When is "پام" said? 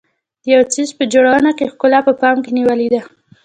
2.21-2.37